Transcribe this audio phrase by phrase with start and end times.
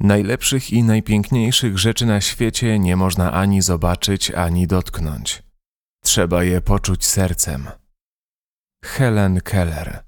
[0.00, 5.42] Najlepszych i najpiękniejszych rzeczy na świecie nie można ani zobaczyć, ani dotknąć.
[6.02, 7.66] Trzeba je poczuć sercem.
[8.84, 10.04] Helen Keller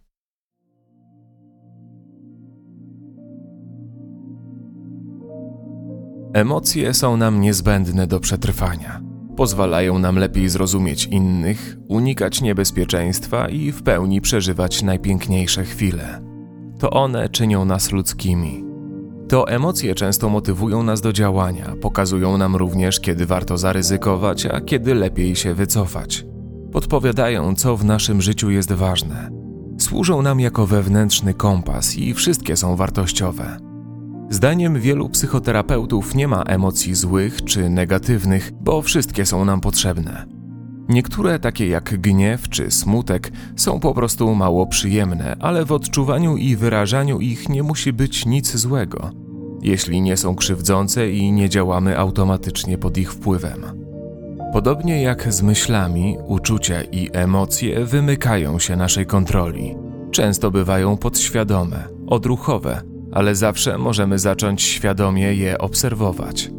[6.35, 9.01] Emocje są nam niezbędne do przetrwania.
[9.37, 16.23] Pozwalają nam lepiej zrozumieć innych, unikać niebezpieczeństwa i w pełni przeżywać najpiękniejsze chwile.
[16.79, 18.72] To one czynią nas ludzkimi.
[19.33, 24.95] To emocje często motywują nas do działania, pokazują nam również, kiedy warto zaryzykować, a kiedy
[24.95, 26.25] lepiej się wycofać.
[26.73, 29.31] Podpowiadają, co w naszym życiu jest ważne.
[29.79, 33.57] Służą nam jako wewnętrzny kompas i wszystkie są wartościowe.
[34.31, 40.27] Zdaniem wielu psychoterapeutów nie ma emocji złych czy negatywnych, bo wszystkie są nam potrzebne.
[40.89, 46.57] Niektóre, takie jak gniew czy smutek, są po prostu mało przyjemne, ale w odczuwaniu i
[46.57, 49.22] wyrażaniu ich nie musi być nic złego,
[49.63, 53.65] jeśli nie są krzywdzące i nie działamy automatycznie pod ich wpływem.
[54.53, 59.75] Podobnie jak z myślami, uczucia i emocje wymykają się naszej kontroli.
[60.11, 66.51] Często bywają podświadome, odruchowe, ale zawsze możemy zacząć świadomie je obserwować.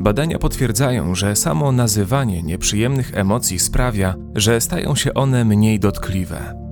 [0.00, 6.65] Badania potwierdzają, że samo nazywanie nieprzyjemnych emocji sprawia, że stają się one mniej dotkliwe.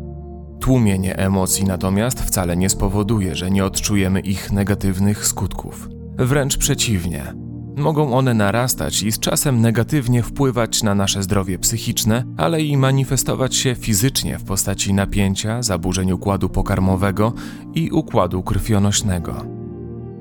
[0.65, 5.89] Tłumienie emocji natomiast wcale nie spowoduje, że nie odczujemy ich negatywnych skutków.
[6.19, 7.35] Wręcz przeciwnie,
[7.77, 13.57] Mogą one narastać i z czasem negatywnie wpływać na nasze zdrowie psychiczne, ale i manifestować
[13.57, 17.33] się fizycznie w postaci napięcia, zaburzeń układu pokarmowego
[17.75, 19.47] i układu krwionośnego.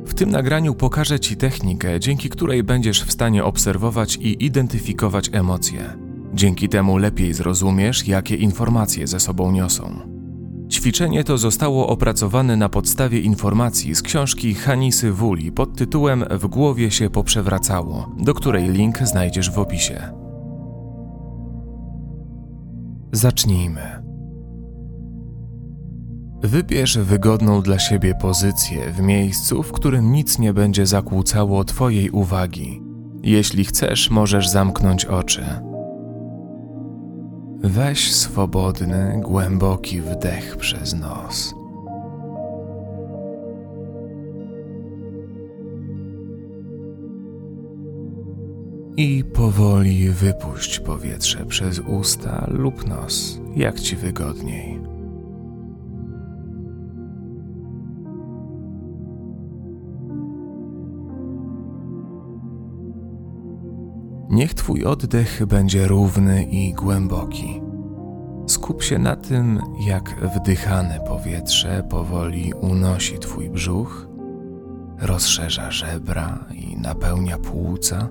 [0.05, 5.97] W tym nagraniu pokażę Ci technikę, dzięki której będziesz w stanie obserwować i identyfikować emocje.
[6.33, 10.12] Dzięki temu lepiej zrozumiesz, jakie informacje ze sobą niosą.
[10.73, 16.91] Ćwiczenie to zostało opracowane na podstawie informacji z książki Hanisy Wuli pod tytułem W głowie
[16.91, 20.13] się poprzewracało, do której link znajdziesz w opisie.
[23.11, 24.03] Zacznijmy.
[26.43, 32.81] Wybierz wygodną dla siebie pozycję w miejscu, w którym nic nie będzie zakłócało Twojej uwagi.
[33.23, 35.72] Jeśli chcesz, możesz zamknąć oczy.
[37.63, 41.55] Weź swobodny, głęboki wdech przez nos.
[48.97, 54.92] I powoli wypuść powietrze przez usta lub nos, jak ci wygodniej.
[64.43, 67.61] Niech Twój oddech będzie równy i głęboki.
[68.47, 74.07] Skup się na tym, jak wdychane powietrze powoli unosi Twój brzuch,
[74.99, 78.09] rozszerza żebra i napełnia płuca.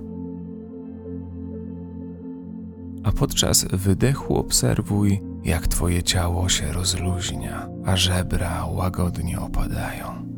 [3.03, 10.32] A podczas wydechu obserwuj, jak Twoje ciało się rozluźnia, a żebra łagodnie opadają.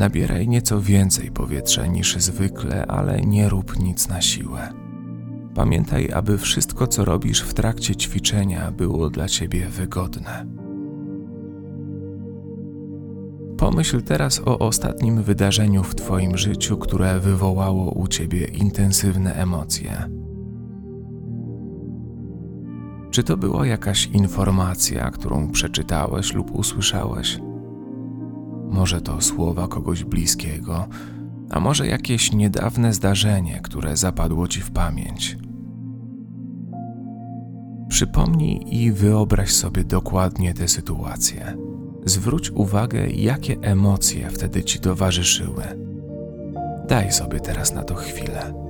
[0.00, 4.72] Nabieraj nieco więcej powietrza niż zwykle, ale nie rób nic na siłę.
[5.54, 10.46] Pamiętaj, aby wszystko, co robisz w trakcie ćwiczenia, było dla ciebie wygodne.
[13.56, 20.10] Pomyśl teraz o ostatnim wydarzeniu w Twoim życiu, które wywołało u Ciebie intensywne emocje.
[23.10, 27.40] Czy to była jakaś informacja, którą przeczytałeś lub usłyszałeś?
[28.70, 30.86] Może to słowa kogoś bliskiego,
[31.50, 35.38] a może jakieś niedawne zdarzenie, które zapadło ci w pamięć.
[37.88, 41.56] Przypomnij i wyobraź sobie dokładnie tę sytuację.
[42.04, 45.64] Zwróć uwagę, jakie emocje wtedy ci towarzyszyły.
[46.88, 48.69] Daj sobie teraz na to chwilę.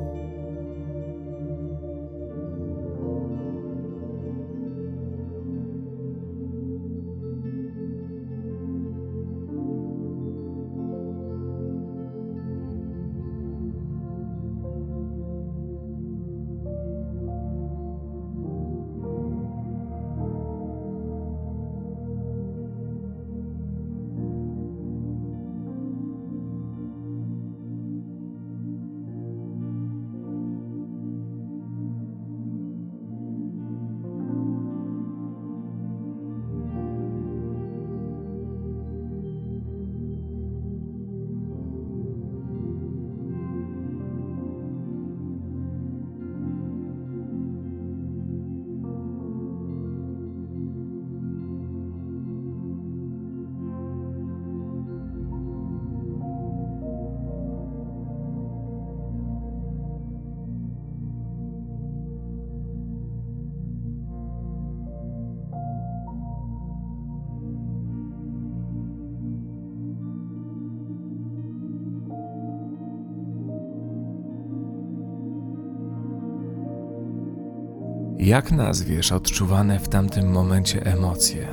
[78.30, 81.48] Jak nazwiesz odczuwane w tamtym momencie emocje?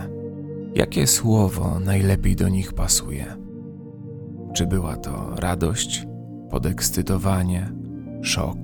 [0.76, 3.26] Jakie słowo najlepiej do nich pasuje?
[4.54, 6.08] Czy była to radość,
[6.50, 7.72] podekscytowanie,
[8.22, 8.58] szok?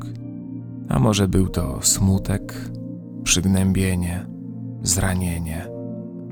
[0.89, 2.69] A może był to smutek,
[3.23, 4.25] przygnębienie,
[4.81, 5.67] zranienie,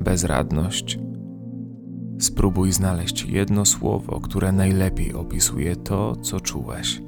[0.02, 1.00] bezradność?
[2.20, 7.02] Spróbuj znaleźć jedno słowo, które najlepiej opisuje to, co czułeś.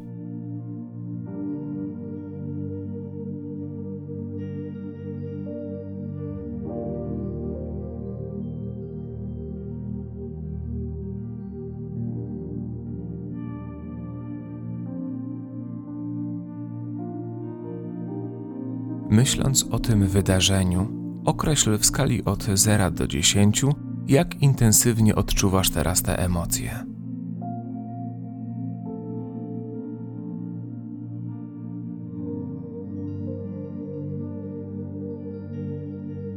[19.13, 20.88] Myśląc o tym wydarzeniu,
[21.25, 23.62] określ w skali od 0 do 10,
[24.07, 26.86] jak intensywnie odczuwasz teraz te emocje.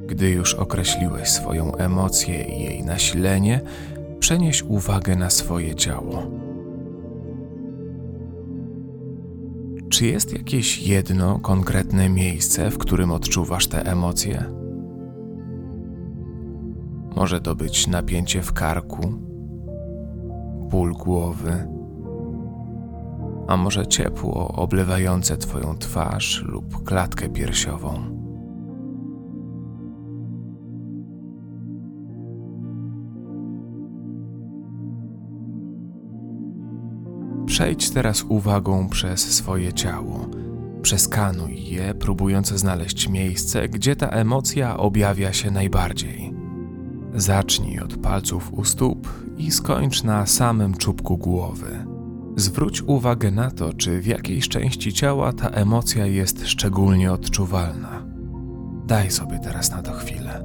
[0.06, 3.60] Gdy już określiłeś swoją emocję i jej nasilenie,
[4.20, 6.45] przenieś uwagę na swoje ciało.
[9.96, 14.44] Czy jest jakieś jedno konkretne miejsce, w którym odczuwasz te emocje?
[17.16, 19.12] Może to być napięcie w karku,
[20.70, 21.68] ból głowy,
[23.48, 28.15] a może ciepło oblewające Twoją twarz lub klatkę piersiową.
[37.46, 40.28] Przejdź teraz uwagą przez swoje ciało.
[40.82, 46.32] Przeskanuj je, próbując znaleźć miejsce, gdzie ta emocja objawia się najbardziej.
[47.14, 51.86] Zacznij od palców u stóp i skończ na samym czubku głowy.
[52.36, 58.06] Zwróć uwagę na to, czy w jakiejś części ciała ta emocja jest szczególnie odczuwalna.
[58.86, 60.44] Daj sobie teraz na to chwilę.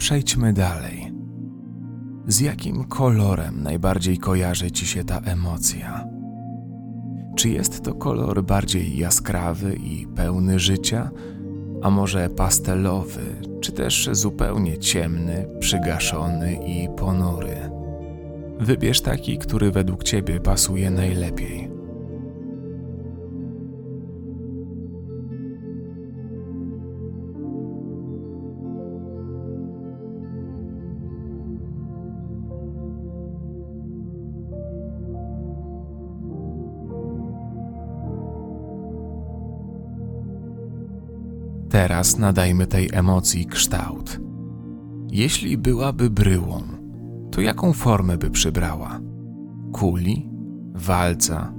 [0.00, 1.12] Przejdźmy dalej.
[2.26, 6.04] Z jakim kolorem najbardziej kojarzy ci się ta emocja?
[7.36, 11.10] Czy jest to kolor bardziej jaskrawy i pełny życia,
[11.82, 13.20] a może pastelowy,
[13.60, 17.70] czy też zupełnie ciemny, przygaszony i ponury?
[18.60, 21.79] Wybierz taki, który według ciebie pasuje najlepiej.
[41.70, 44.20] Teraz nadajmy tej emocji kształt.
[45.10, 46.62] Jeśli byłaby bryłą,
[47.30, 49.00] to jaką formę by przybrała?
[49.72, 50.30] Kuli,
[50.74, 51.52] walca,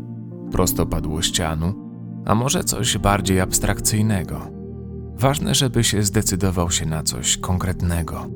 [0.51, 1.73] prostopadłościanu,
[2.25, 4.51] a może coś bardziej abstrakcyjnego?
[5.15, 8.27] Ważne, żeby się zdecydował się na coś konkretnego.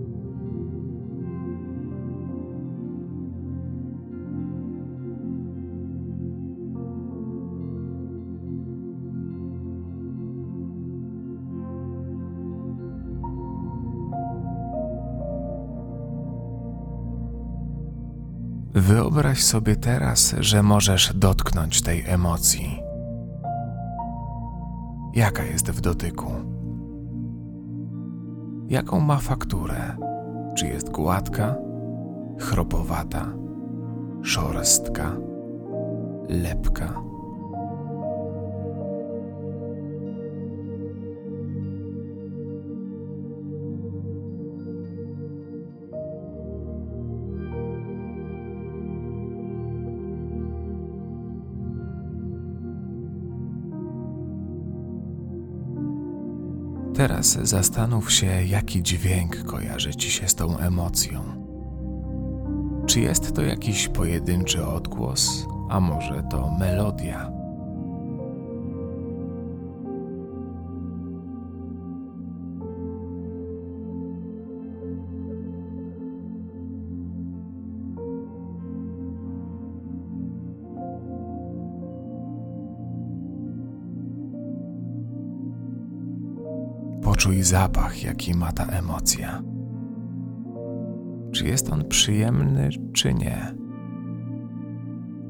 [19.15, 22.79] Wyobraź sobie teraz, że możesz dotknąć tej emocji.
[25.13, 26.31] Jaka jest w dotyku?
[28.67, 29.98] Jaką ma fakturę?
[30.57, 31.55] Czy jest gładka,
[32.39, 33.25] chropowata,
[34.22, 35.17] szorstka,
[36.29, 37.01] lepka?
[57.15, 61.22] Teraz zastanów się, jaki dźwięk kojarzy ci się z tą emocją.
[62.86, 67.31] Czy jest to jakiś pojedynczy odgłos, a może to melodia?
[87.25, 89.44] Poczuj zapach, jaki ma ta emocja.
[91.32, 93.55] Czy jest on przyjemny, czy nie?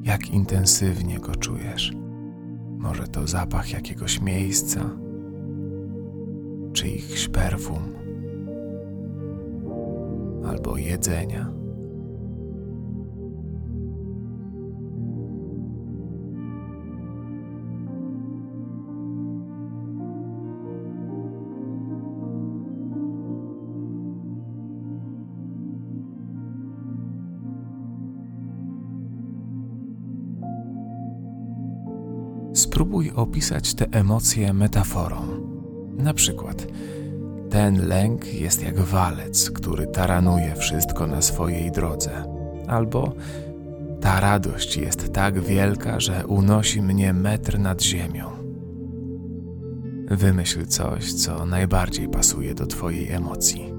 [0.04, 1.94] Jak intensywnie go czujesz?
[2.78, 4.90] Może to zapach jakiegoś miejsca,
[6.74, 7.82] czyichś perfum
[10.48, 11.52] albo jedzenia?
[32.56, 35.18] Spróbuj opisać te emocje metaforą.
[35.98, 36.68] Na przykład,
[37.50, 42.12] ten lęk jest jak walec, który taranuje wszystko na swojej drodze.
[42.68, 43.14] Albo
[44.02, 48.30] ta radość jest tak wielka, że unosi mnie metr nad ziemią.
[50.08, 53.75] Wymyśl coś, co najbardziej pasuje do Twojej emocji.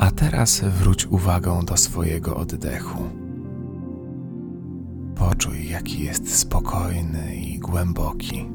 [0.00, 3.02] A teraz wróć uwagą do swojego oddechu.
[5.14, 8.48] Poczuj, jaki jest spokojny i głęboki.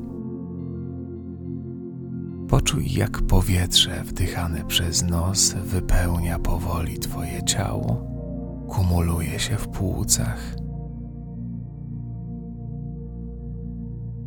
[2.47, 8.05] Poczuj, jak powietrze wdychane przez nos wypełnia powoli Twoje ciało,
[8.69, 10.55] kumuluje się w płucach,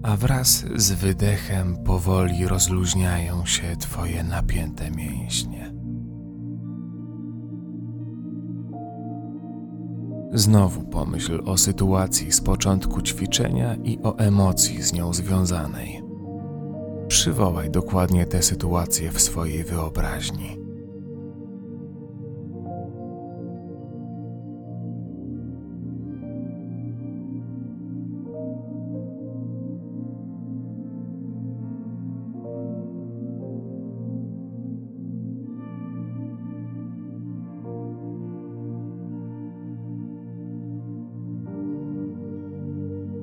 [0.03, 5.68] a wraz z wydechem powoli rozluźniają się Twoje napięte mięśnie.
[10.33, 16.03] Znowu pomyśl o sytuacji z początku ćwiczenia i o emocji z nią związanej.
[17.09, 20.68] Przywołaj dokładnie tę sytuację w swojej wyobraźni.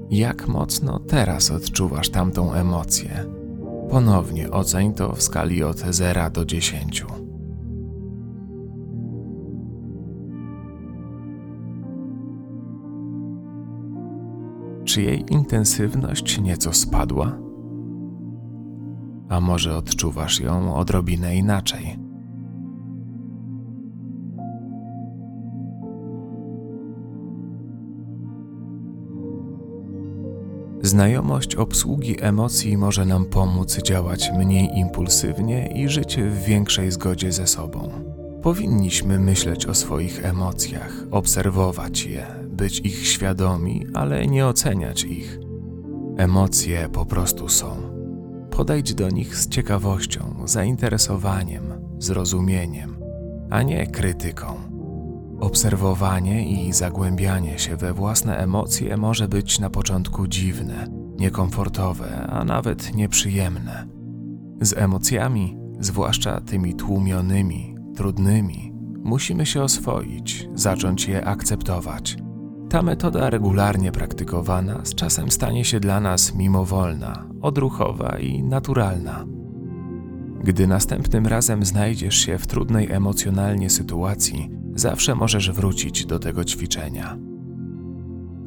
[0.10, 3.26] Jak mocno teraz odczuwasz tamtą emocję?
[3.90, 7.06] Ponownie oceń to w skali od 0 do 10.
[14.86, 17.38] Czy jej intensywność nieco spadła?
[19.30, 22.05] A może odczuwasz ją odrobinę inaczej?
[30.86, 37.48] Znajomość obsługi emocji może nam pomóc działać mniej impulsywnie i żyć w większej zgodzie ze
[37.48, 37.90] sobą.
[38.42, 45.40] Powinniśmy myśleć o swoich emocjach, obserwować je, być ich świadomi, ale nie oceniać ich.
[46.18, 47.68] Emocje po prostu są.
[48.52, 51.64] Podejdź do nich z ciekawością, zainteresowaniem,
[52.00, 52.98] zrozumieniem,
[53.50, 54.75] a nie krytyką.
[55.40, 60.88] Obserwowanie i zagłębianie się we własne emocje może być na początku dziwne,
[61.18, 63.88] niekomfortowe, a nawet nieprzyjemne.
[64.62, 68.74] Z emocjami, zwłaszcza tymi tłumionymi, trudnymi,
[69.04, 72.18] musimy się oswoić, zacząć je akceptować.
[72.70, 79.26] Ta metoda regularnie praktykowana z czasem stanie się dla nas mimowolna, odruchowa i naturalna.
[80.44, 87.18] Gdy następnym razem znajdziesz się w trudnej emocjonalnie sytuacji, zawsze możesz wrócić do tego ćwiczenia.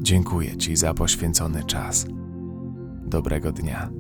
[0.01, 2.07] Dziękuję Ci za poświęcony czas.
[3.07, 3.91] Dobrego dnia.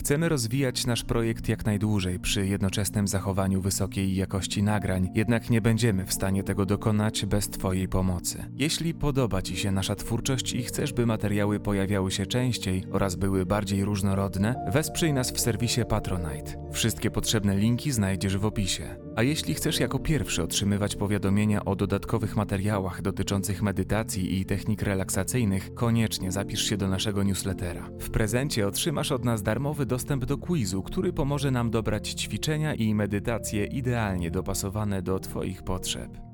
[0.00, 6.06] Chcemy rozwijać nasz projekt jak najdłużej przy jednoczesnym zachowaniu wysokiej jakości nagrań, jednak nie będziemy
[6.06, 8.44] w stanie tego dokonać bez Twojej pomocy.
[8.54, 13.46] Jeśli podoba Ci się nasza twórczość i chcesz, by materiały pojawiały się częściej oraz były
[13.46, 16.70] bardziej różnorodne, wesprzyj nas w serwisie Patronite.
[16.72, 18.96] Wszystkie potrzebne linki znajdziesz w opisie.
[19.16, 25.74] A jeśli chcesz jako pierwszy otrzymywać powiadomienia o dodatkowych materiałach dotyczących medytacji i technik relaksacyjnych,
[25.74, 27.90] koniecznie zapisz się do naszego newslettera.
[28.00, 32.94] W prezencie otrzymasz od nas darmowy dostęp do quizu, który pomoże nam dobrać ćwiczenia i
[32.94, 36.29] medytacje idealnie dopasowane do Twoich potrzeb.